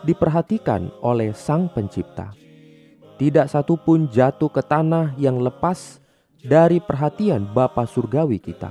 [0.03, 2.35] diperhatikan oleh Sang Pencipta.
[3.15, 6.02] Tidak satupun jatuh ke tanah yang lepas
[6.43, 8.67] dari perhatian Bapa Surgawi kita.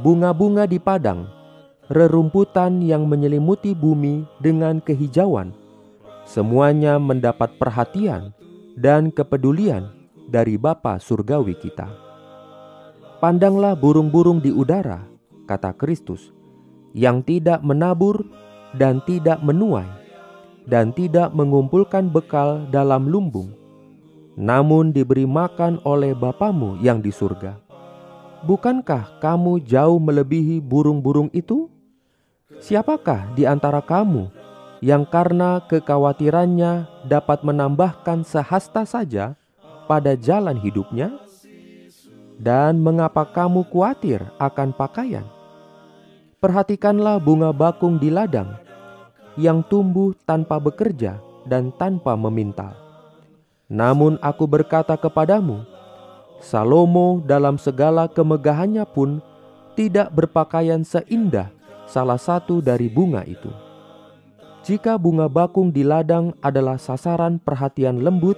[0.00, 1.26] Bunga-bunga di padang,
[1.90, 5.50] rerumputan yang menyelimuti bumi dengan kehijauan,
[6.22, 8.30] semuanya mendapat perhatian
[8.78, 9.90] dan kepedulian
[10.30, 11.90] dari Bapa Surgawi kita.
[13.18, 15.04] Pandanglah burung-burung di udara,
[15.50, 16.30] kata Kristus,
[16.94, 18.22] yang tidak menabur
[18.78, 19.90] dan tidak menuai,
[20.70, 23.59] dan tidak mengumpulkan bekal dalam lumbung,
[24.38, 27.58] namun diberi makan oleh Bapamu yang di surga.
[28.40, 31.68] Bukankah kamu jauh melebihi burung-burung itu?
[32.60, 34.32] Siapakah di antara kamu
[34.80, 39.36] yang karena kekhawatirannya dapat menambahkan sehasta saja
[39.84, 41.12] pada jalan hidupnya?
[42.40, 45.28] Dan mengapa kamu khawatir akan pakaian?
[46.40, 48.56] Perhatikanlah bunga bakung di ladang
[49.36, 52.89] yang tumbuh tanpa bekerja dan tanpa memintal
[53.70, 55.62] namun aku berkata kepadamu,
[56.42, 59.22] Salomo dalam segala kemegahannya pun
[59.78, 61.54] tidak berpakaian seindah
[61.86, 63.46] salah satu dari bunga itu.
[64.66, 68.36] Jika bunga bakung di ladang adalah sasaran perhatian lembut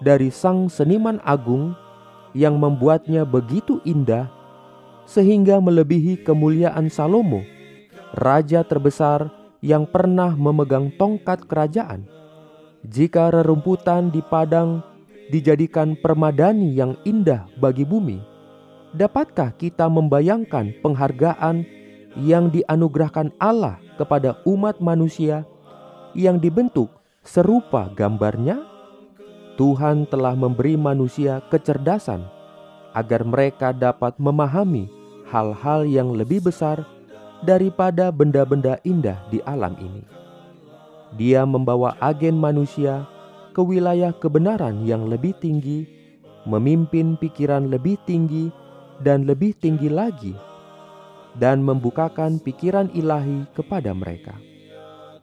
[0.00, 1.76] dari sang seniman agung
[2.32, 4.32] yang membuatnya begitu indah
[5.04, 7.44] sehingga melebihi kemuliaan Salomo,
[8.16, 9.28] raja terbesar
[9.60, 12.21] yang pernah memegang tongkat kerajaan
[12.82, 14.82] jika rerumputan di padang
[15.30, 18.18] dijadikan permadani yang indah bagi bumi,
[18.90, 21.62] dapatkah kita membayangkan penghargaan
[22.18, 25.46] yang dianugerahkan Allah kepada umat manusia
[26.18, 26.90] yang dibentuk
[27.22, 28.66] serupa gambarnya?
[29.54, 32.26] Tuhan telah memberi manusia kecerdasan
[32.98, 34.90] agar mereka dapat memahami
[35.30, 36.82] hal-hal yang lebih besar
[37.46, 40.21] daripada benda-benda indah di alam ini.
[41.12, 43.04] Dia membawa agen manusia
[43.52, 45.84] ke wilayah kebenaran yang lebih tinggi,
[46.48, 48.48] memimpin pikiran lebih tinggi
[49.04, 50.32] dan lebih tinggi lagi,
[51.36, 54.32] dan membukakan pikiran ilahi kepada mereka.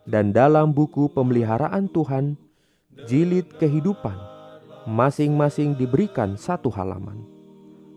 [0.05, 2.37] Dan dalam buku pemeliharaan Tuhan,
[3.09, 4.17] jilid kehidupan,
[4.85, 7.25] masing-masing diberikan satu halaman.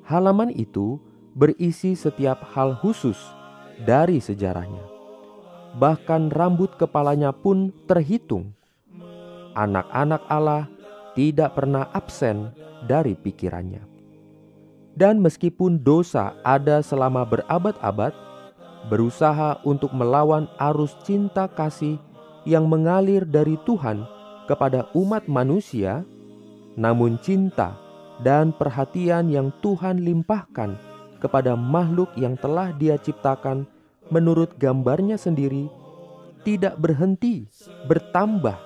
[0.08, 1.00] Halaman itu
[1.32, 3.16] berisi setiap hal khusus
[3.84, 4.91] dari sejarahnya
[5.76, 8.52] bahkan rambut kepalanya pun terhitung.
[9.52, 10.68] Anak-anak Allah
[11.12, 12.52] tidak pernah absen
[12.88, 13.84] dari pikirannya.
[14.92, 18.12] Dan meskipun dosa ada selama berabad-abad,
[18.92, 21.96] berusaha untuk melawan arus cinta kasih
[22.44, 24.04] yang mengalir dari Tuhan
[24.44, 26.04] kepada umat manusia,
[26.76, 27.78] namun cinta
[28.20, 30.76] dan perhatian yang Tuhan limpahkan
[31.22, 33.64] kepada makhluk yang telah Dia ciptakan
[34.12, 35.72] menurut gambarnya sendiri
[36.44, 37.48] tidak berhenti
[37.88, 38.60] bertambah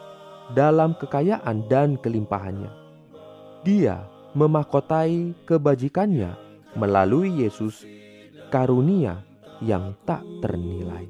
[0.58, 2.74] dalam kekayaan dan kelimpahannya.
[3.62, 6.34] Dia memahkotai kebajikannya
[6.74, 7.86] melalui Yesus,
[8.50, 9.22] karunia
[9.62, 11.08] yang tak ternilai.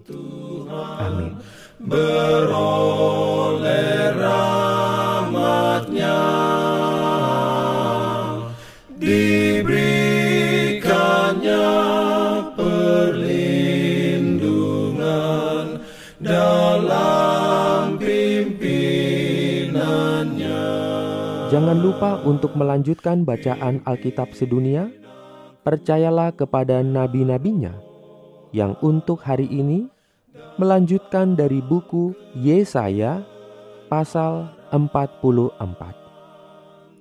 [1.01, 1.35] Amin.
[1.77, 2.57] beroleh
[4.17, 5.37] rahmatnya
[21.47, 24.91] Jangan lupa untuk melanjutkan bacaan Alkitab sedunia.
[25.63, 27.71] Percayalah kepada nabi-nabinya
[28.51, 29.87] yang untuk hari ini
[30.59, 33.23] melanjutkan dari buku Yesaya
[33.87, 35.59] pasal 44.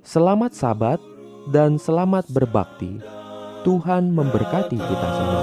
[0.06, 1.02] Selamat sabat
[1.50, 3.02] dan selamat berbakti.
[3.66, 5.42] Tuhan memberkati kita semua.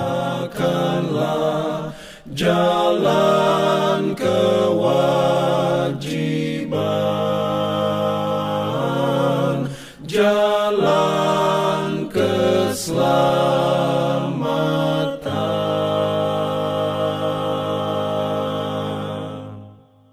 [2.33, 5.13] Jalan kewajiban
[10.13, 11.02] Jala.